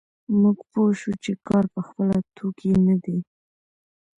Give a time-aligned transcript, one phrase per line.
[0.41, 3.17] موږ پوه شوو چې کار په خپله توکی نه دی